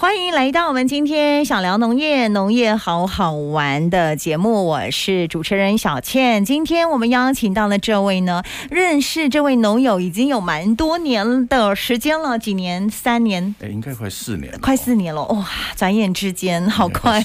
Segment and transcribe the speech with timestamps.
[0.00, 4.64] 欢迎来到我们今天小聊农业，农业好好玩的节目。
[4.64, 6.42] 我是主持人小倩。
[6.42, 12.88] 今天我们邀请到了这位呢，认识这位农友已经有蛮多年的时间了，几年？
[12.88, 13.54] 三年？
[13.60, 15.22] 哎，应该快四年，快四年了。
[15.26, 17.22] 哇，转眼之间好快。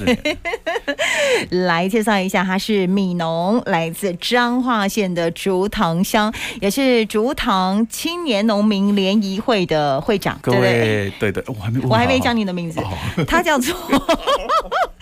[1.52, 10.38] 来介绍一下，他是米农，来自彰化县的竹塘乡，也是竹塘青年农民联谊会的会长。
[10.42, 12.79] 各位，对的，我还没，我还没讲你的名字。
[13.27, 13.75] 他叫做，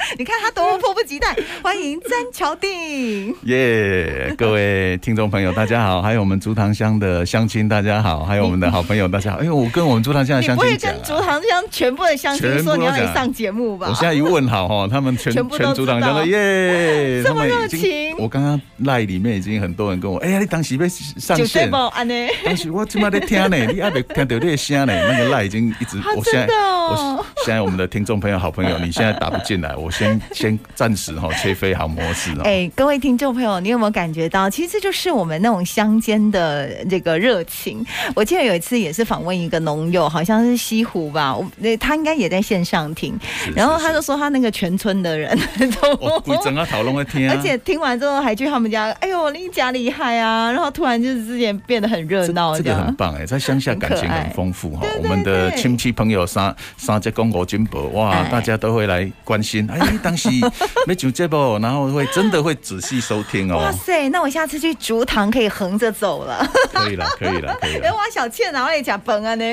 [0.17, 3.33] 你看他多么迫不及待，欢迎詹乔定。
[3.43, 9.41] 耶，yeah, 各位听众朋友，大家好，还有我们竹塘乡的乡亲，大家好，还有我们的好朋友，大家好。
[9.41, 13.87] 因为我跟我们竹塘乡的乡亲讲，你不会跟竹塘乡全部的乡亲说你要来上节目吧？
[13.89, 18.15] 我现在一问好哈， 他们全全竹塘乡的耶，这么热情。
[18.17, 32.31] 我刚刚赖里面已经很多人跟我，哎呀，你当时被上线，当时我起码在听呢，你还没听到这个声呢，那个赖已经一直，我现在我现在我们的听众朋友、好朋友，你现在打不进来，我先 先暂时哈切飞航模式。
[32.43, 37.85] 哎，各位听众朋友，你有没有感觉到，其实这就是我们那种乡间的这个热情？
[38.15, 43.17] 我记得有一次也是访问一个农友，好像是西湖吧，我那他应该也在线上听，
[43.55, 45.37] 然后他就说他那个全村的人
[46.25, 50.51] 都整个讨论会听， 而且听完之后还去他们家，哎呦，你家厉害啊！
[50.51, 59.69] 然后突然就是之前变得很热闹，这个很棒哎，在乡下感情很丰富哈，我们的亲戚朋友三三节公国金伯哇，大家都会来关心。
[59.71, 60.29] 哎，当时
[60.87, 63.57] 没上节目，然后会真的会仔细收听哦。
[63.57, 66.45] 哇塞，那我下次去竹塘可以横着走了。
[66.73, 67.87] 可以了，可以了， 可以了。
[67.87, 69.45] 哎，我小倩啊，我来吃饭啊呢。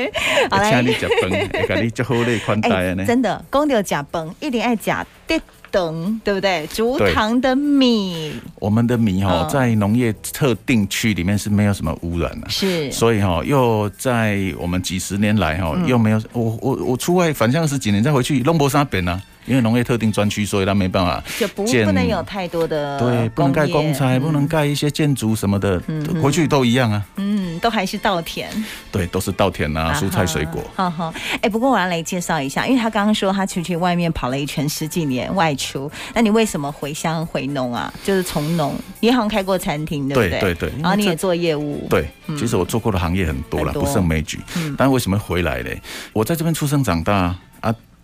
[0.51, 3.05] 好嘞，请你吃饭，给你最好嘞款待啊 呢。
[3.05, 4.91] 真的，讲到吃饭，一定爱吃
[5.27, 5.41] 的。
[5.73, 6.67] 等对不对？
[6.75, 19.23] 竹塘的米，我们的米哈，在农业特定区里面是没有什么污染的，是，所以哈，又在我们几十年来哈，又没有我我我出外返乡十几年再回去，拢无啥变啊。
[19.47, 25.81] 因为农业特定专区，所以他没办法就不不能有太多的对，不能盖公差，不能盖一些建筑什么的，
[26.23, 27.03] 回去都一样啊。
[27.17, 28.49] 嗯，都还是稻田。
[28.93, 30.63] 对，都是稻田啊，蔬菜水果。
[30.75, 37.93] 哈哈，哎，不过我要来介绍一下，因为他刚刚说他出去外面跑了一圈十几年外出，那你为什么回乡回农啊？
[38.05, 40.41] 就是从农，你好像开过餐厅，对不对？
[40.41, 40.73] 对对。
[40.81, 41.87] 然后你也做业务。
[41.89, 44.39] 对，其实我做过的行业很多了，不胜枚举。
[44.77, 45.81] 但为什么回来嘞？
[46.13, 47.39] 我在这边出生长大啊。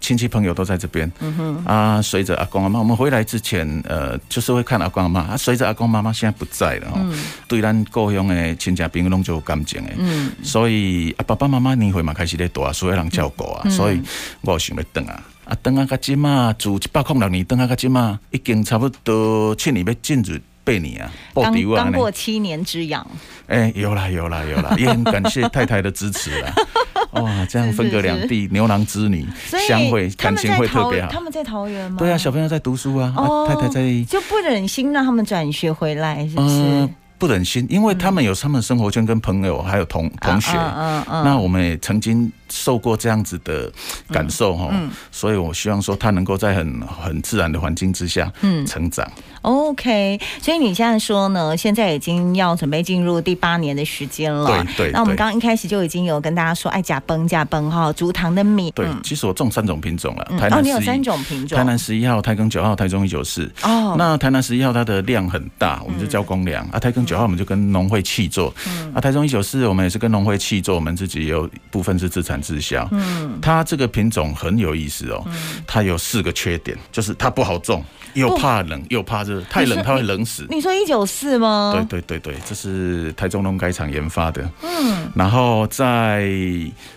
[0.06, 7.12] 亲戚朋友都在这边，嗯哼，啊，随着阿公阿妈，我们回来之前，呃，就是会看阿公阿妈，啊，随着阿公妈妈现在不在了，嗯，
[7.48, 14.00] 对咱故乡的亲戚朋友拢就有感情的，嗯，所以啊，爸爸妈妈年岁嘛开始在大，所以人照顾啊，所以
[14.42, 23.04] 我想要等啊，啊，等啊，个今嘛，住一百零六年，等啊，个今嘛，已经差不多七年要进入八年啊，刚刚过七年之痒，
[23.48, 26.54] 哎，有啦有啦有啦，也很感谢太太的支持啦。
[27.22, 29.26] 哇，这样分隔两地，是是是牛郎织女
[29.66, 31.08] 相会，感情会特别好。
[31.10, 31.96] 他们在桃园吗？
[31.98, 36.54] 对啊，小朋友在读书啊，哦、啊太太在，就不忍心让他们转学回来，是不是？
[36.56, 40.52] 呃不忍心，因为他们有他们的生活圈跟朋友，还有同同学。
[40.54, 41.24] 嗯嗯。
[41.24, 43.70] 那我们也曾经受过这样子的
[44.10, 44.72] 感受哈，
[45.10, 49.08] 所以我希望说他能够在很很自然的环境之下，嗯，成长。
[49.42, 54.46] OK，所以你现在说呢，现在已经要准备进入第八年的时间了。
[54.46, 54.90] 对对。
[54.90, 58.72] 那我们刚刚一开始就已经有跟大家说，哎，假崩假崩哈，竹塘的米。
[58.72, 60.26] 对，其实我种三种品种了。
[60.50, 61.56] 哦，你有三种品种。
[61.56, 63.48] 台南十一号、台庚九号、台中一九四。
[63.62, 63.94] 哦。
[63.96, 66.80] 那台南十一号它的量很大，我们就交公粮啊。
[66.80, 72.86] 台庚九号我们就跟农会契作，嗯、啊，台中一九四我们也是跟农会契作，我们自己也有部分是自产自销。
[72.92, 75.34] 嗯，它这个品种很有意思哦，嗯、
[75.66, 80.46] 它有四个缺点，就是它不好种，又怕冷又怕热，太冷它会冷死。
[80.50, 81.72] 你说一九四吗？
[81.88, 84.48] 对对对对，这是台中农改厂研发的。
[84.62, 86.28] 嗯，然后在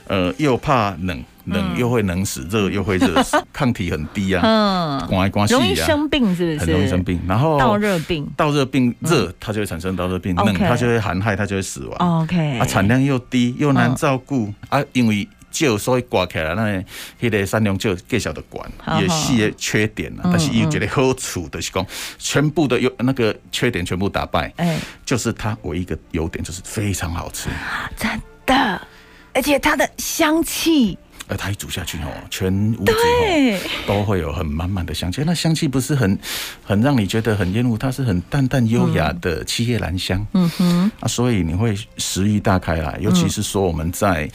[0.07, 1.23] 呃又怕冷。
[1.49, 4.41] 冷又会冷死，热又会热死， 抗体很低啊。
[4.43, 6.57] 嗯，关一关系啊，容易生病是不是？
[6.59, 7.19] 很容易生病。
[7.27, 12.21] 然后到热病，到热病热它就会产生到热病，冷它就会寒害，它就会死亡。
[12.23, 16.83] OK，啊，产量又低又难照顾啊，因为就所以挂起来，那
[17.19, 18.71] 迄个产量就更小的管，
[19.01, 20.21] 也是缺点啊。
[20.25, 21.85] 但是有一个好处的是讲，
[22.19, 27.49] 全部的有那个缺点全部打败，哎，就是它唯一一个优点就是非常好吃，
[27.97, 28.09] 真
[28.45, 28.81] 的，
[29.33, 30.97] 而且它的香气。
[31.29, 35.23] 而它一煮下去哦，全屋子哦都会有很满满的香气。
[35.25, 36.17] 那香气不是很
[36.63, 40.25] 很让你觉得很厌恶，它是很淡淡优雅的七叶兰香。
[40.33, 44.29] 嗯哼，啊，所以你会食欲大开来，尤其是说我们在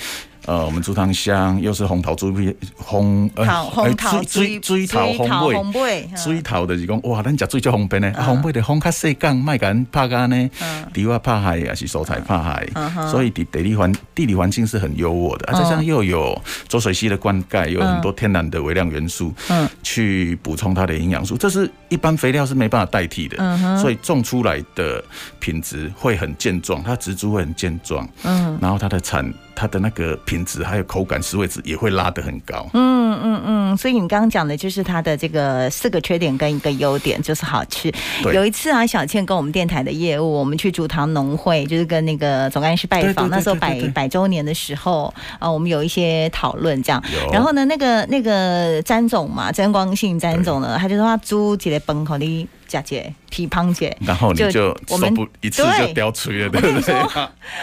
[0.46, 10.50] 呃，我们竹塘乡又是红桃水蜜红呃红桃水水桃红尾，追桃的是讲哇，咱食水就方便呢，红尾的风较细港，卖敢拍干呢，
[10.92, 12.66] 底下拍海也是蔬菜拍海，
[13.10, 16.38] 所以地地理环地理环境是很优渥的，啊，加上又有
[16.68, 25.02] 浊水溪的灌溉，有很多天然的微量元素，嗯，去补充它的营养素，这是一般肥料是没办法代替的，所以种出来的
[25.38, 29.32] 品质会很健壮，它植株会很健壮，嗯，然后它的产。
[29.54, 32.68] 它的那个品质还有口感、食味值也会拉得很高。
[32.74, 37.92] 嗯嗯嗯，所以你刚刚讲的就是它的这个四个缺点跟一个优点，就是好吃。
[38.32, 47.02] 有一次啊，小倩跟我们电台的业务，我们去竹塘农会，就是跟那个总干事拜访，那时候百百周年的时候啊，我们有一些讨论这样。
[47.32, 52.48] 然后呢，那个那个詹总嘛，詹光信詹总呢，他就说他租几个崩口的。
[52.74, 56.94] 佳姐，皮胖姐，然后你就我们一次就叼吹了，对不对？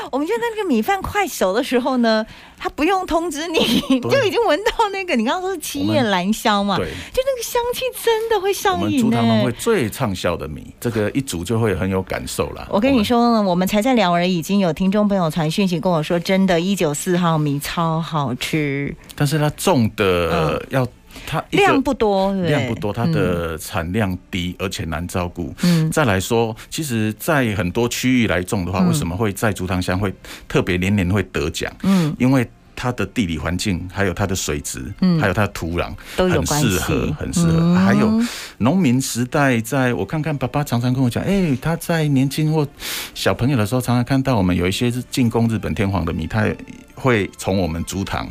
[0.10, 2.26] 我们觉得那个米饭快熟的时候呢，
[2.58, 3.60] 他不用通知你，
[4.00, 8.84] 就已经闻到那个你刚刚说是七叶兰香嘛，对，就那个香气真的会上瘾。
[8.84, 12.66] 我们竹塘农会最畅销的米，这个一煮就会很有感受了。
[12.70, 20.88] 我跟你说呢，我们才在聊而已，已经有听众朋友传讯息跟我说，真的，一九四号米超好吃，但是他种的要。
[21.26, 25.54] 它量不多，量不多，它的产量低，而且难照顾。
[25.64, 30.14] 嗯，再来说，其实，在很多区域来种的话，为什么会在竹塘乡会
[30.48, 31.72] 特别年年会得奖？
[31.84, 37.76] 嗯，因为它的地理环境，还有它的水质，嗯，还有它的土壤都很适合，很适合。
[37.76, 38.12] 还有
[38.58, 42.68] 农民时代，在我看看，爸爸常常跟我讲，哎，他在年轻或
[43.14, 46.46] 小朋友的时候，常常看到我们有一些是进攻日本天皇的米，他
[46.96, 48.28] 会从我们竹塘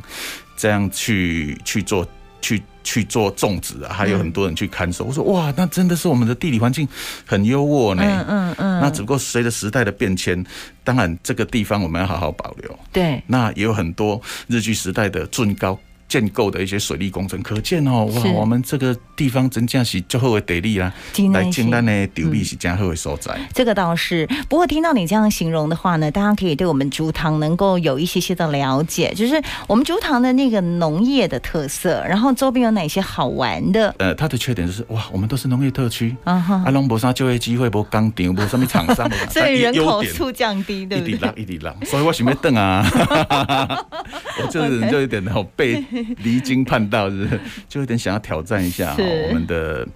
[0.56, 2.06] 这样去去做。
[2.42, 5.04] 去去做种植啊，还有很多人去看守。
[5.04, 6.88] 我说哇，那真的是我们的地理环境
[7.24, 8.02] 很优渥呢。
[8.02, 8.80] 嗯嗯嗯。
[8.80, 10.44] 那只不过随着时代的变迁，
[10.82, 12.78] 当然这个地方我们要好好保留。
[12.90, 13.22] 对。
[13.28, 15.78] 那也有很多日据时代的尊高。
[16.10, 20.92] 建构的一些水利工程，可见哦，哇，我们这个地方真正是最好的地理啦，
[21.32, 23.38] 来简单的地理是最好的所在。
[23.54, 33.94] 这个倒是，不过听到你这样形容的话呢，大家可以对我们竹塘能够有一些些的了解，就是我们竹塘的那个农业的特色，然后周边有哪些好玩的？
[33.98, 41.12] 呃，它的缺点就是哇，我们都是农业特区，啊哈，阿龙没啥就业机会，没工厂，没什么厂商， 所以人口数降低，对不对？
[41.12, 42.84] 一滴浪，一滴浪，所以我想要等啊，
[44.42, 45.84] 我这个人就有点好背。
[46.24, 49.86] 离经叛道，是不是就有点想要挑战一下我们的，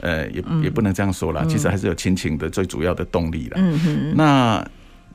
[0.00, 3.54] 呃，也也不能这样说啦，其实还是有亲情的最主要的动力啦。
[3.56, 4.66] 嗯哼，那。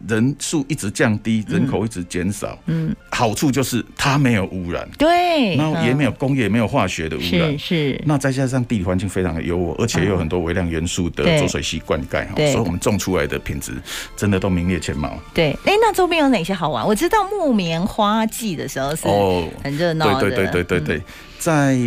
[0.07, 2.57] 人数一直降低，人口一直减少。
[2.65, 7.57] 嗯，好处就是它没有污染，对，然后也没有工业、没有化学的污染。
[7.57, 7.99] 是。
[8.05, 13.73] 那再加上地理环境非常的优渥，而且又有很多微量元素的浊水溪灌溉，所以我们种出来的品质
[14.15, 15.17] 真的都名列前茅。
[15.33, 16.85] 对，哎，那周边有哪些好玩？
[16.85, 20.19] 我知道木棉花季的时候是哦，很热闹。
[20.19, 21.01] 对对对对对对，
[21.39, 21.77] 在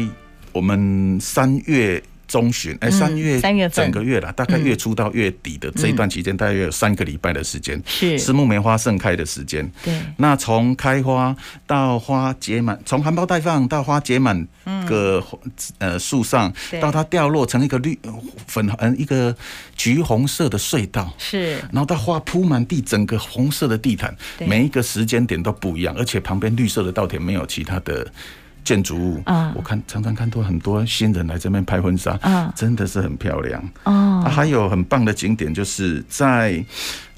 [0.52, 2.02] 我们三月。
[2.30, 3.84] 中旬哎，三月三月份。
[3.84, 8.16] 整个月了，大概月初到月底的这一段期间，大约有三个礼拜的时间，是。
[8.16, 9.68] 是木棉花盛开的时间。
[9.82, 11.34] 对，那从开花
[11.66, 14.46] 到花结满，从含苞待放到花结满
[14.88, 15.20] 个
[15.78, 17.98] 呃树上，到它掉落成一个绿
[18.46, 19.34] 粉嗯一个
[19.74, 24.14] 橘红色的隧道，是，然后到花铺满地，整个红色的地毯，
[24.46, 28.06] 每一个时间点都不一样，而且旁边绿色的稻田没有其他的。
[28.64, 34.24] 建筑物啊，我看常常看到很多新人来这边拍婚纱啊，真的是很漂亮哦。
[34.30, 36.64] 还有很棒的景点，就是在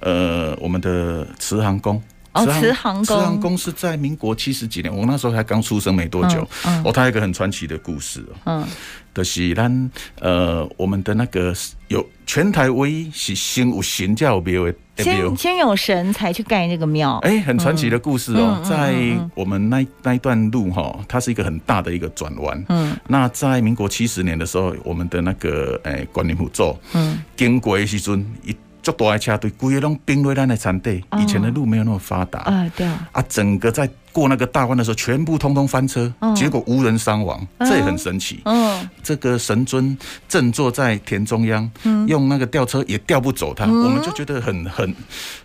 [0.01, 2.03] 呃我们的慈航宫。
[2.35, 6.49] 哦，慈航宫，慈航宫是在民国七十几年，我那时候才刚出生没多久。
[6.83, 8.35] 哦，它有一个很传奇的故事哦。
[8.45, 8.67] 嗯，
[9.15, 11.55] 就是咱呃我们的那个
[11.89, 14.75] 有全台唯一是先有神才有庙的。
[14.95, 18.63] 先先有神才去盖那个庙，哎，很传奇的故事哦。
[18.63, 18.95] 在
[19.35, 22.63] 我们那那一段路哈，它是一个很大的一个转弯。
[22.69, 31.03] 嗯，那在民国七十年的时候，我们的那个哎观音佛祖，嗯，经过的时阵一足大的车队，规个拢冰落咱的产地。
[31.19, 33.89] 以前的路没有那么发达啊，对啊，整个在。
[34.13, 38.43] 过那个大弯的时候，全部通通翻车，结果无人伤亡，这也很神奇。
[38.45, 39.97] 嗯，这个神尊
[40.29, 41.71] 正坐在田中央，
[42.07, 44.95] 用那个吊车也吊不走他，我们就觉得很很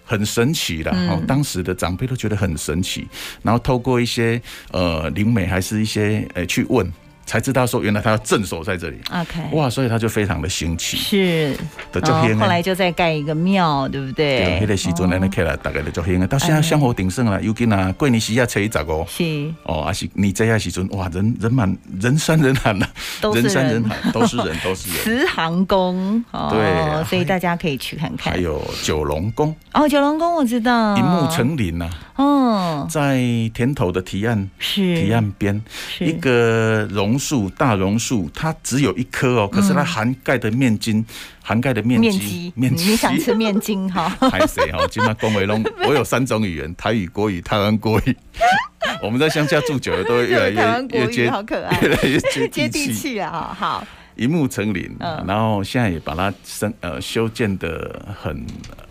[0.03, 0.91] 很神奇了。
[1.10, 3.08] 哦，当时的长辈都觉得很神奇，
[3.41, 4.41] 然后透过一些
[4.72, 6.91] 呃灵媒还是一些诶去问。
[7.27, 8.98] 才知道说原来他要镇守在这里。
[9.12, 10.96] OK，哇，所以他就非常的兴起。
[10.96, 11.51] 是，
[11.91, 14.39] 然后后来就再盖一个庙，对不对？
[14.39, 16.25] 对，那个时阵那开了大概就兴啊。
[16.25, 22.89] 到现在香火鼎盛了，尤其那过年时啊，初一十五，是哦，还是你这下时阵，哇，人人满人山人海了，
[23.34, 25.03] 人山人海，都是人， 都是人。
[25.03, 28.31] 慈航宫，对，所以大家可以去看看。
[28.31, 33.19] 还有九龙宫，哦，九龙宫我知道，一木成林呐，哦，在
[33.53, 35.62] 田头的提案，是提案边
[36.00, 37.16] 一个榕。
[37.17, 41.03] 树大榕树，它只有一棵哦，可是它涵盖的面积，
[41.41, 44.09] 涵盖的面积，面积，你想吃面筋哈？
[44.29, 44.86] 拍谁哈？
[44.89, 48.15] 今麦讲话拢， 我有三种语言：台语、国语、台湾国语。
[49.03, 52.19] 我们在乡下住久了，都会越来越越接，好可爱，越来越
[52.50, 53.55] 接地气啊！
[53.57, 53.86] 好。
[54.15, 54.89] 一木成林，
[55.27, 58.43] 然后现在也把它生呃修建的很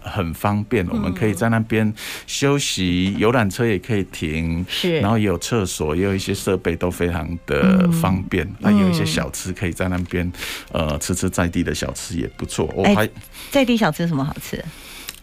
[0.07, 1.93] 很方便，我们可以在那边
[2.27, 10.33] 休息，游览车也可以停，是，然后也有厕所，也有一些设备都非常的方便，那有一些小吃可以在那边
[10.73, 12.73] 呃吃吃在地的小吃也不错。
[12.75, 13.09] 我还
[13.51, 14.65] 在地小吃有什么好吃？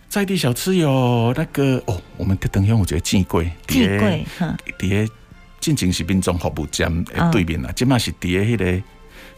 [0.09, 4.25] 在地小吃有那个哦，我们等一下我觉得鸡贵，鸡贵，
[4.77, 5.13] 底下
[5.59, 8.83] 进前是民众服务站对面啦，今嘛是底下迄个。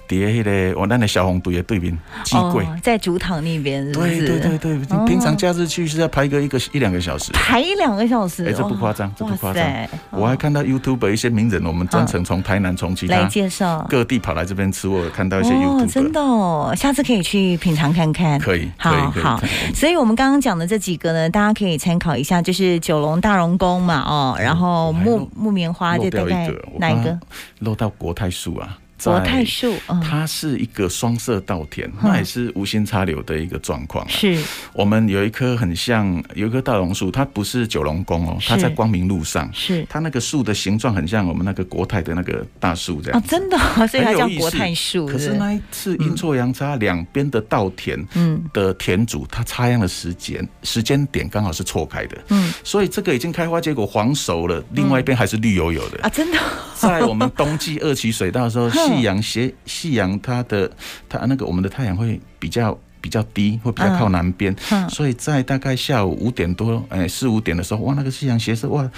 [0.07, 9.63] 底下那个我那的小红队的对面，鸡贵、哦、在竹塘那边，对对对对，哦、平常假日去是要排个一个一两个小时，排一两个小时，哎、欸，这不夸张，这不夸张。
[10.12, 13.85] 我还看到 YouTube 一些名人，我们专程从台南从其他来介绍。
[13.89, 19.41] 各地跑来这边吃，我有看到一些 YouTube，哦，真的哦，下次可以去品尝看看，可以，好好。
[19.74, 27.19] 所以我们刚刚讲的这几个呢，大家可以参考一下，就是九龙大榕宫嘛，哦，然后木木棉花就大概哪一个？
[27.59, 28.77] 漏到国泰树啊。
[29.04, 34.08] 国泰树，它是一个双色稻田，那也是无心插柳的一个状况。
[34.08, 34.42] 是，
[34.74, 39.50] 我们有一棵很像，有一棵大榕树，它不是九龙宫哦，它在光明路上。
[39.54, 43.20] 是，它那个树的形状很像我们那个国泰的那个大树这样。
[43.20, 45.06] 啊，真的，所以它叫国泰树。
[45.06, 56.40] 可是那一次阴错阳差，两边的稻田，嗯，的田主他插秧的时间时间点刚好是错开的，嗯，所以这个已经开花结果黄熟了，另外一边还是绿油油的啊，真的。
[56.75, 58.70] 在我们冬季二期水稻的时候。
[58.88, 60.70] 夕阳斜，夕阳它的
[61.10, 64.86] 它那个我们的太阳会比较比较低，会比较靠南边，嗯。
[64.86, 68.89] 嗯、所以在大概下午五点多，哎四五点的时候，哇，那个夕阳斜射，哇，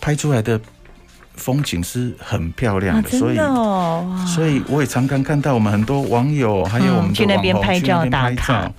[0.00, 0.60] 拍出来的
[1.34, 3.36] 风景是很漂亮的，所以
[4.26, 8.04] 所以我也常常看到我们很多网友，还有我们的网红去那边拍照。
[8.06, 8.72] 打卡。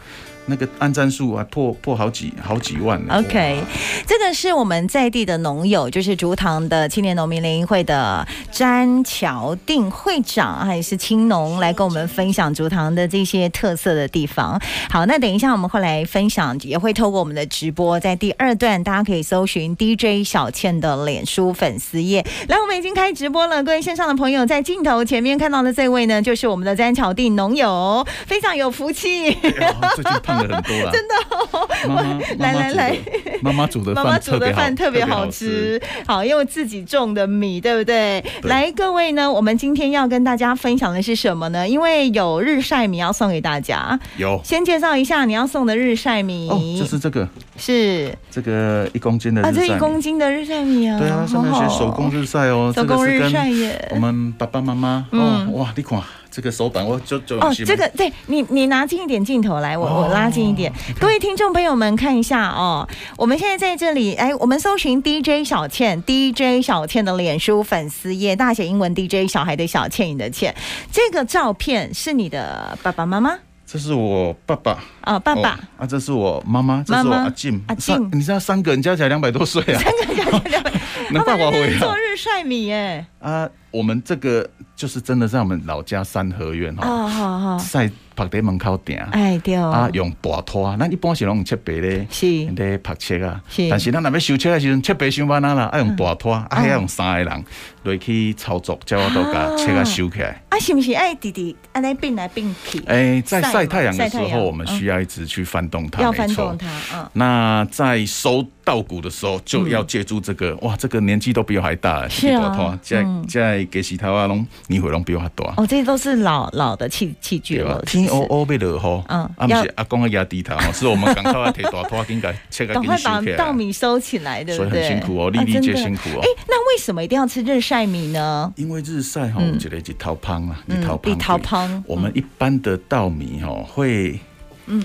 [0.46, 3.02] 那个按赞数还破破好几好几万。
[3.10, 3.64] OK，
[4.06, 14.60] 这个是我们在地的农友，就是竹塘的青年农民联谊会的詹乔定会长，还是青农来跟我们分享竹塘的这些特色的地方。
[14.90, 22.26] 好，那等一下我们会来分享，也会透过我们的直播，在第二段大家可以搜寻 DJ 小倩的脸书粉丝页。
[22.48, 29.32] 来，我们已经开直播了，各位线上的朋友，在镜头前面看到的这位呢，就是我们的詹乔定农友，非常有福气。
[29.32, 32.98] 哎 很多真的，妈妈来来来，
[33.42, 38.24] 妈妈煮的妈妈煮的饭特别好吃，好，因为自己种的米，对不对？
[38.44, 41.68] 来，各位呢，我们今天要跟大家分享的是什么呢？
[41.68, 48.14] 因为有日晒米要送给大家，有，先介绍一下你要送的日晒米，就是这个，是。
[48.32, 56.02] 这个一公斤的啊，这一公斤的日晒米啊，对啊，上面写手工日晒哦，手工日晒耶，我们爸爸妈妈，哦，哇，你看。
[56.34, 70.56] 这个手板我就就哦，这个对你你拿近一点镜头来，我我拉近一点，哦、各位听众朋友们看一下哦，我们现在在这里，哎，我们搜寻 DJ 小倩，DJ 小倩的脸书粉丝页，大写英文 DJ 小孩的小倩你的倩，
[70.92, 73.38] 这个照片是你的爸爸妈妈？
[73.68, 74.80] 这是我爸爸。
[75.06, 77.62] 哦，爸爸、哦、啊，这是我妈妈，这是我阿静。
[77.68, 80.72] 阿静，你知道三个人加起来两百多岁啊，三个人加起来两百，
[81.14, 84.48] 能爸爸会做日晒米哎啊，我们这个。
[84.76, 92.26] 就是真的在我们老家三合院哈，晒拍在门口顶，哎对啊，用大拖，咱一般是拢用切白咧，是
[92.56, 93.40] 咧拍切啊，
[93.70, 97.44] 但是咱若要收切的时阵，切白伤慢啊啦，爱用大拖，啊还要用三个人
[97.84, 100.42] 落去操作，叫我都甲切啊收起来。
[100.50, 102.84] 啊，是不是爱弟弟安尼并来并去？
[102.88, 106.68] 哎，在晒太阳的时候，我们需要一直去翻动它，要翻动它。
[106.96, 114.46] 嗯，那在收稻谷的时候，就要借助这个，哇，这个年纪都比我还大，是啊，在在给洗头啊拢。
[114.68, 117.82] 你会拢比我还大哦，这些都是老老的器器具了。
[117.86, 124.70] 天哦哦，被落雨，嗯，啊不是阿公的压低头，是我们赶快要提大拖，应该 切个，赶快把稻米收起来，对不对？
[124.72, 126.20] 所以很辛苦哦，粒粒皆辛苦哦。
[126.22, 128.52] 哎，那为什么一定要吃日晒米呢？
[128.56, 131.84] 因为日晒哈，我觉得一头胖啊，一头胖，一头胖。
[131.88, 134.20] 我们一般的稻米哈会，
[134.68, 134.84] 嗯，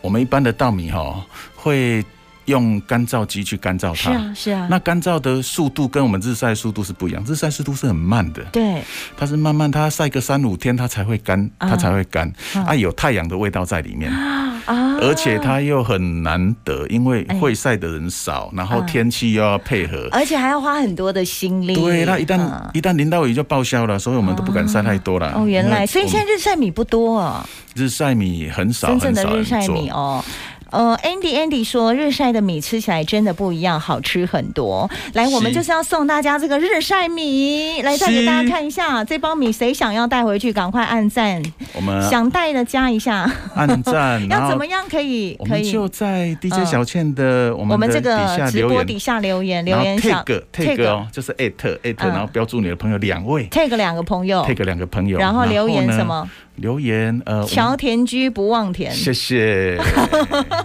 [0.00, 2.04] 我们一般的稻米哈会。
[2.48, 3.94] 用干燥机去干燥它。
[3.94, 4.66] 是啊，是啊。
[4.68, 8.42] 那干燥的速度跟我们日晒速度是不一样，日晒速度是很慢的。
[8.52, 8.82] 对，
[9.16, 12.32] 它是慢慢，它晒个三五天，它才会干，它才会干。
[12.54, 14.10] 啊，有太阳的味道在里面。
[14.10, 21.74] 啊，而且它又很难得，因为会晒的人少，然后天气又要配合，而且还要花很多的心力。
[21.74, 22.38] 对，那一旦
[22.74, 25.32] 一旦淋到雨就报销了，所以我们都不敢晒太多了。
[25.34, 27.48] 哦，原来，所以现在日晒米不多啊。
[27.74, 30.22] 日晒米很少，真正的日晒米哦。
[30.70, 34.88] 呃，Andy Andy 说，日晒的米吃起来真的不一样，好吃很多。
[35.14, 41.42] 来，我们就是要送大家这个日晒米，来再给大家看一下这包米，谁想要带回去，赶快按赞。
[41.74, 44.26] 我们想带的加一下，按赞。
[44.28, 45.38] 要怎么样可以？
[45.48, 48.18] 可以就在 DJ 小倩的我们这个
[48.50, 56.28] 直播底下留言，留言小 tag tag 哦，就是艾特艾特，然后标注你的朋友两位，tag 两个朋友，tag 两个朋友，然后留言什么？
[56.56, 59.78] 留言呃，乔田居不忘田，谢谢。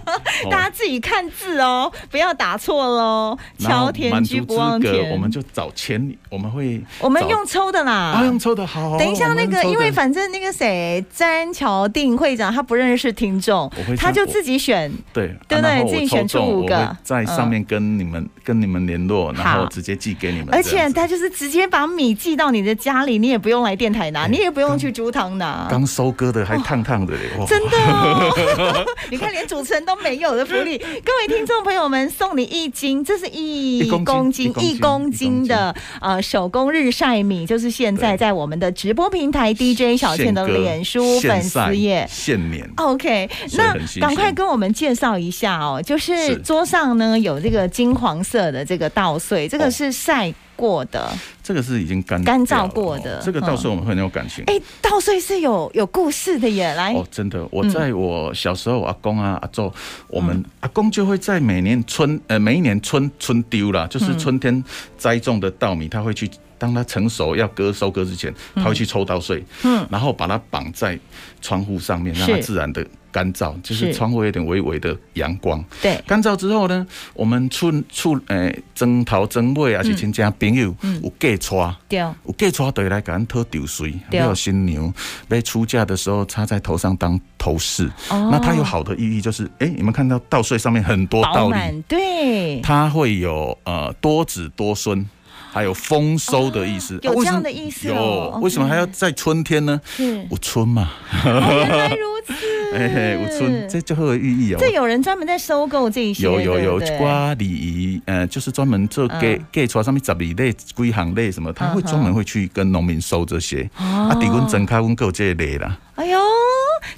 [0.50, 3.38] 大家自己看字哦，不要打错喽。
[3.58, 8.98] 桥田居不忘田，我们就找钱，我们会我们用抽的啦，啊，用抽的好。
[8.98, 15.84] 等一下那个，因为反正那个谁，詹乔定会长他不认识听众，他就自己选，对对不对？
[15.90, 20.50] 自己选出五个，在上面跟你们跟你们联络，然后直接寄给你们。
[20.52, 25.68] 而且他就是直接把米寄到你的家里，你也不用来电台拿，你也不用去煮汤拿。
[25.70, 27.14] 刚收割的还烫烫的
[27.48, 28.86] 真的哦！
[29.10, 42.08] 你看，连主持人都没有的福利， 各位听众朋友们，送你一斤，这是一公斤一公斤的呃手工日晒米，就是现在在我们的直播平台 DJ 小倩的脸书粉丝页。
[42.10, 42.70] 现免。
[42.78, 50.34] OK，那赶快跟我们介绍一下哦，就是桌上呢有这个金黄色的这个稻穗，这个是晒
[50.64, 51.12] 过的，
[51.44, 53.22] 这个是已经干干燥过的。
[53.22, 54.46] 这个稻穗我们会很有感情。
[54.48, 56.74] 哎，稻穗是有有故事的耶！
[56.74, 59.70] 来，哦，真的，我在我小时候，阿公啊、阿祖，
[60.08, 64.64] 我们阿公就会在每年春呃每一年春春丢啦，就是春天
[64.98, 66.30] 栽种的稻米，他会去
[66.64, 70.98] 当它成熟要割收割之前，他会去抽稻穗，嗯，然后把它绑在
[71.42, 72.86] 窗户上面，让它自然的。
[73.14, 75.64] 干燥就是窗户有点微微的阳光。
[75.84, 81.56] 对，干燥之后呢，我们出出诶，蒸头蒸尾还是亲戚朋友有嫁娶，
[81.88, 84.92] 对，有嫁娶对来给人讨稻穗，还有新娘
[85.28, 87.86] 被出嫁的时候插在头上当头饰。
[88.10, 95.08] 哦，那它有好的寓意义，就是哎，你们看到稻穗上面很多稻粒，对，它会有呃多子多孙，
[95.54, 97.00] 还有丰收的意思。
[97.04, 97.88] 有这样的意思？
[97.88, 99.80] 有，为什么还要在春天呢？
[99.86, 100.90] 是，五春嘛。
[101.24, 102.34] 原来如此。
[102.74, 104.58] 哎嘿，五春，这最后的寓意哦。
[104.60, 113.70] 这有人专门在收购这些，有有有瓜礼仪，呃，就是专门做给给出来上面十二类、归行类什么，他会专门会去跟农民收这些。
[113.76, 115.78] 啊，底温整开温够这类啦。
[115.94, 116.23] 哎呦。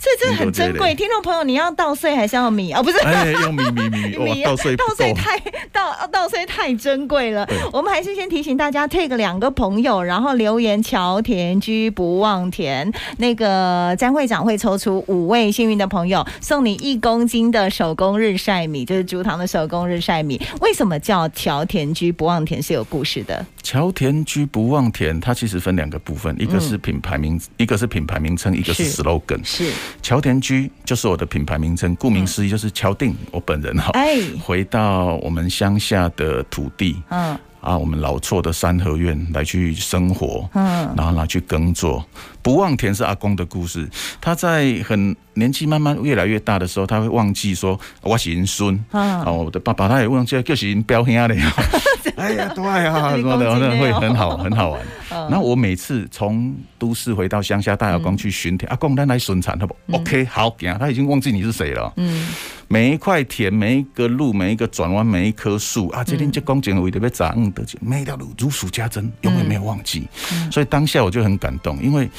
[0.06, 2.80] 所以这很珍贵，听众朋友，你要稻穗还是要米啊？
[2.84, 5.40] 不是，哎，用米米米米， 稻穗稻穗太
[5.72, 7.48] 稻稻穗太珍贵了。
[7.74, 20.40] 我们还是先提醒大家，take 两个朋友，然后留言桥田居不忘田，那个詹会长会抽出五位幸运的朋友，送你一公斤的手工日晒米，就是竹塘的手工日晒米。
[20.62, 22.62] 为什么叫桥田居不忘田？
[22.62, 23.44] 是有故事的。
[23.64, 29.44] 桥田居不忘田，它其实分两个部分，一个是品牌名，一个是品牌名称，一个是 slogan。
[29.44, 29.72] 是。
[30.06, 33.92] 桥田居就是我的品牌名称，顾名思义就是乔定我本人哈，
[34.40, 42.06] 回到我们乡下的土地，嗯啊，我们老厝的三合院来去生活，嗯，然后拿去耕作。
[42.42, 43.90] 不忘田是阿公的故事，
[44.22, 51.36] 他在很年纪慢慢越来越大的时候，他会忘记说我是因孙，啊，我的爸爸他也忘记就是因表兄的。
[52.16, 54.82] 哎呀，对啊，什么的，那会很好，很好玩。
[55.10, 61.92] 然后我每次从都市回到乡下，带阿公去巡田，阿公咱来巡产，他不 OK，好，他已经忘记你是谁了。
[61.98, 62.28] 嗯，
[62.68, 70.08] 每一块田，每一个路，每一个转弯，每一棵树啊，这天就光景为特别杂，嗯，得每一条路如数家珍，永远没有忘记。
[70.52, 72.10] 所以当下我就很感动，因为。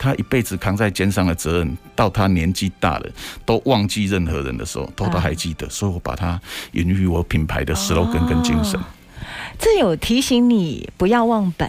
[0.00, 3.10] 他一辈子扛在肩上的责任，到他年纪大了
[3.44, 8.78] 都忘记任何人的时候，都都还记得，所以我把它引于我品牌的 slogan 跟精神。
[9.58, 11.68] 这有提醒你不要忘本。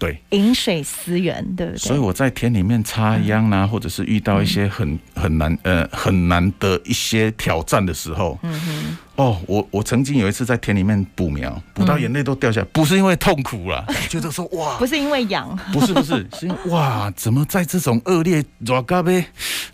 [0.00, 1.78] 对，饮水思源，对不对？
[1.78, 19.22] 所以我在田里面插秧啊，或者是遇到一些很很难呃很难的一些挑战的时候，嗯哼，哦，我我曾经有一次在田里面补苗，补到眼泪都掉下来，不是因为痛苦啦，觉得说哇， 不是因为痒，不是不是，是因为哇，怎么在这种恶劣、热咖啡、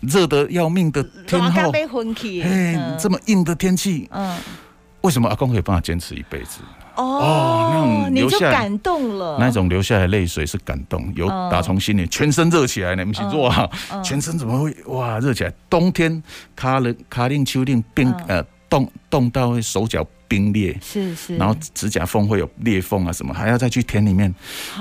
[0.01, 4.37] 热得要命的天候，嘿，这么硬的天气，嗯，
[4.99, 6.59] 为什么阿公可以帮他坚持一辈子？
[6.97, 13.05] 哦，那种流下感动了，那种流下来泪水是感动，有打从心里，全身热起来呢。
[13.05, 13.69] 不是哇，
[14.03, 15.53] 全身怎么会哇热起来？
[15.69, 16.21] 冬天
[16.55, 24.33] 卡冷卡令秋令冰呃冻冻到手脚冰裂，是是，然后指甲缝会有裂缝啊什么，还要再去田里面，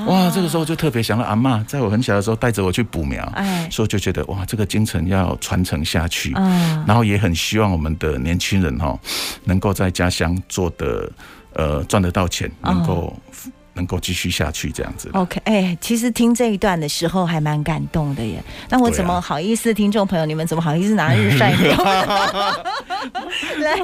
[0.07, 8.99] 哇，这个时候就特别想到阿嬷，在我很小的时候带着我去补苗，哎，所以就觉得哇，这个精神要传承下去，嗯，然后也很希望我们的年轻人哈，
[9.45, 11.09] 能够在家乡做的
[11.57, 13.15] 呃赚得到钱，能够。
[13.77, 15.09] 能够继续下去这样子。
[15.13, 18.43] OK，哎、欸，其实听这一段的时候还蛮感动的耶。
[18.69, 21.77] 那我怎么好意思，听众朋友，你们怎么好意思拿日晒苗？
[23.61, 23.77] 来，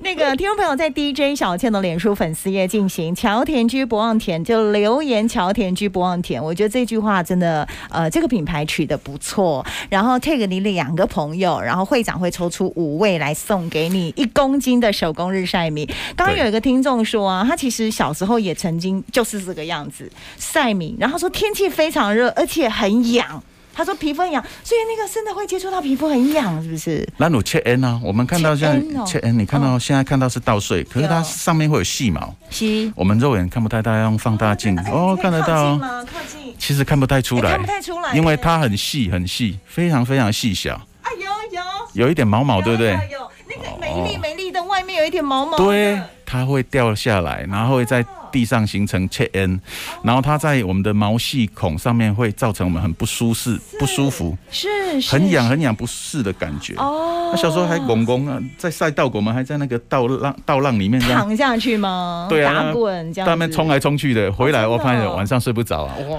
[0.00, 6.42] 那个听众朋友在 DJ 小倩的脸书粉丝页进行乔田居不忘田，就留言乔田居不忘田。
[6.42, 9.64] 我觉得这句话真的，呃，这个品牌取得不错。
[9.90, 15.86] 然后 take 你两个朋友，然后会长会抽出五位来送给你一公斤的手工日晒米。
[16.16, 19.33] 刚刚有一个听众说啊，他其实小时候也曾经就是。
[19.38, 23.42] 是这个样子晒米，然后说天气非常热，而且很痒。
[23.76, 27.04] 他说皮肤很痒，所以那个真的会接触到皮肤很痒，是不是？
[27.16, 36.04] 那有切 N 啊，我们看到像切 N，你看到现在看到是稻穗，可是它上面会有细毛，细，我们肉眼看不太到，要用放大镜哦，看得到吗？
[36.04, 40.74] 靠近，其实看不太出来，看不太出来，因为它很细很细，非常非常细小。
[40.74, 42.92] 啊，有有，有一点毛毛，对不对？
[43.10, 48.06] 有那个美丽美丽的外面有一点毛毛，对，它会掉下来，然后会在。
[48.34, 49.60] 地上形成切 N，
[50.02, 54.68] 然后它在我们的毛细孔上面会造成我们很不舒适、不舒服，是
[55.08, 56.74] 很痒、很痒、不适的感觉。
[56.74, 62.26] 哦，那小时候还拱拱啊，在晒稻谷，我们还在那个稻浪、稻浪里面躺下去吗？
[62.28, 66.18] 对啊，打滚这样，在那边冲来冲去的，回来我发现晚上睡不着啊，哇，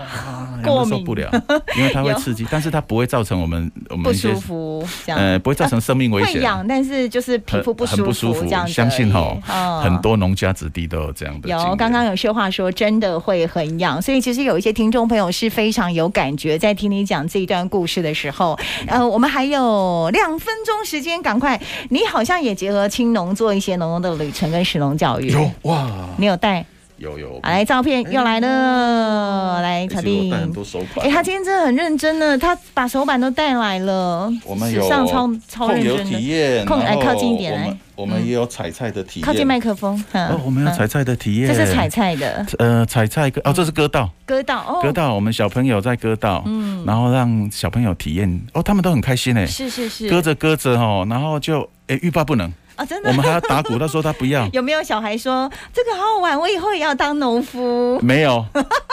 [0.63, 1.29] 过敏受不了，
[1.75, 6.35] 因为它会刺激，但是它不会造成我们我们不舒服，呃，不会造成生命危险。
[6.35, 8.65] 会痒，但是就是皮肤不舒服这样。
[8.65, 11.49] 相信哈，很多农家子弟都有这样的。
[11.49, 12.04] 有刚刚。
[12.05, 25.87] 有些话说真的会很痒，所以其实有一些听众朋友是非常有感觉，在听你讲这一段故事的时候，呃，我们还有两分钟时间，赶快，你好像也结合青农做一些农农的旅程跟石农教育，有哇，
[26.17, 26.65] 你有带。
[26.97, 35.05] 有有，来照片又来了，来小弟，哎，他今天真的很认真呢，他把手板都带来了，我们有超
[35.47, 36.03] 超认真的。
[36.05, 52.51] 体验，控来靠近一点来，我们也有采菜的体验，靠近麦克风，哦，我们有采菜的体验，这是采菜的，呃，采菜哦，这是割稻，割稻哦，割稻，我们小朋友在割稻，嗯，然后让小朋友体验，哦，他们都很开心哎，是是是，割着割着哦，然后就哎欲罢不能。
[52.75, 53.09] 啊，真的！
[53.09, 54.47] 我们还要打鼓，他说他不要。
[54.53, 57.99] 有没有小孩说这个好好玩，我以后也要当农夫？
[58.01, 58.45] 没有，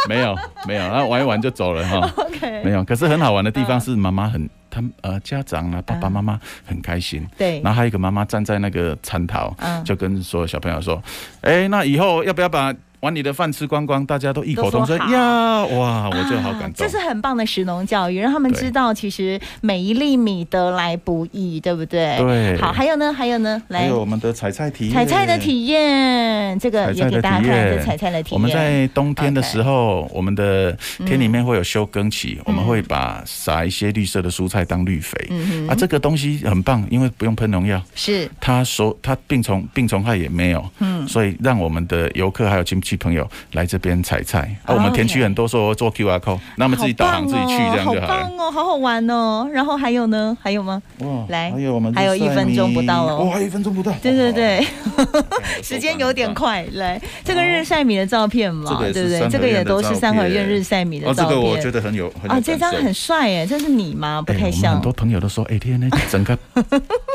[0.09, 2.11] 没有，没有，然后玩一玩就走了哈。
[2.17, 2.85] OK，没有。
[2.85, 7.27] 可是很好玩的地方是妈妈很，他们呃家长啊爸爸妈妈很开心。
[7.37, 7.61] 对。
[7.61, 11.03] 然后还有一个妈妈站在那个餐桃，就跟所有小朋友说
[11.43, 15.65] ：“哎，那以后要不要把？”把你的饭吃光光，大家都异口同声呀！
[15.65, 16.75] 哇，我就好感动。
[16.77, 22.17] 这是很棒的食农教育，让他们知道其实每一粒米得来不易，对不对？
[22.19, 22.57] 对。
[22.59, 23.13] 好，还有呢？
[23.13, 23.61] 还有呢？
[23.67, 24.95] 来，还有我们的采菜体验。
[24.95, 27.83] 采菜的体验，这个也给大家看。
[27.83, 28.37] 采菜的体验。
[28.37, 30.71] 我们在冬天的时候，我们的
[31.05, 35.19] 田里面会有休耕期，我们会把撒一些绿色的蔬菜当绿肥。
[35.31, 37.83] 嗯啊，这个东西很棒，因为不用喷农药。
[37.97, 38.31] 是。
[38.41, 40.65] 它说它病虫病虫害也没有。
[40.79, 41.05] 嗯。
[41.09, 42.92] 所以让我们的游客还有亲戚。
[42.97, 48.01] 朋友来这边采菜，啊，我们田区很多说做 QR code，那我们自己导航自己去这样就好了。
[48.03, 49.49] 好棒哦，好好玩哦。
[49.53, 50.37] 然后还有呢？
[50.41, 50.83] 还有吗？
[50.99, 53.93] 哇，来，还有我们还有一分钟不到哦，哇，一分钟不到。
[54.03, 54.67] 对对对，
[55.63, 56.65] 时间有点快。
[56.73, 59.29] 来，这个日晒米的照片嘛，对不对？
[59.29, 61.29] 这个也都是三合院日晒米的照片。
[61.29, 64.23] 这个我觉得很有啊，这张很帅哎，这是你吗？
[64.27, 64.75] 不太像。
[64.75, 66.37] 很多朋友都说，哎天呐，整个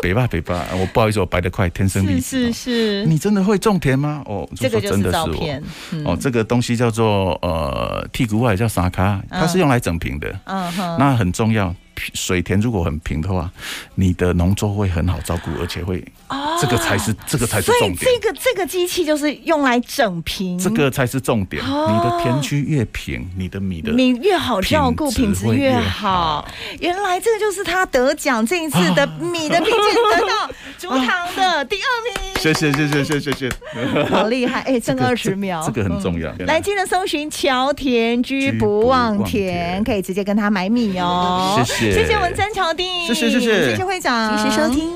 [0.01, 2.21] 北吧北吧， 我不好意思，我白得快，天生丽质。
[2.21, 4.21] 是是是，你真的会种田吗？
[4.25, 5.61] 哦，这个就是照片。
[6.05, 10.39] 哦，这个东西叫做呃剔骨外叫沙卡，它是用来整平的，
[10.97, 11.73] 那很重要。
[12.13, 13.49] 水田如果很平的话，
[13.95, 16.03] 你的农作会很好照顾，而且会，
[16.61, 17.97] 这个才是这个才是重点。
[17.99, 21.63] 这个这个机器就是用来整平，这个才是重点。
[21.63, 26.47] 你的田区越平，你的米的米越好照顾，品质越好。
[26.79, 31.87] 原来这个就是他得奖这一次的米的品鉴得到竹塘的第二
[32.21, 32.33] 名。
[32.39, 33.49] 谢谢谢谢谢谢谢，
[34.09, 34.61] 好厉害！
[34.61, 36.31] 哎，剩二十秒，这个很重要。
[36.45, 41.61] 来，记得搜寻乔田居不忘田，可以直接跟他买米哦。
[41.65, 41.86] 谢谢。
[41.93, 42.13] 谢谢。
[42.15, 44.93] 我们三桥弟，谢谢谢谢，谢谢会长，谢谢收听。